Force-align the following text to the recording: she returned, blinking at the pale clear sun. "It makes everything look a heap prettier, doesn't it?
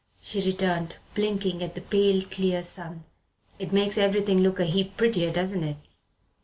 she 0.19 0.41
returned, 0.43 0.95
blinking 1.13 1.61
at 1.61 1.75
the 1.75 1.81
pale 1.81 2.23
clear 2.23 2.63
sun. 2.63 3.03
"It 3.59 3.71
makes 3.71 3.99
everything 3.99 4.39
look 4.39 4.59
a 4.59 4.65
heap 4.65 4.97
prettier, 4.97 5.31
doesn't 5.31 5.61
it? 5.63 5.77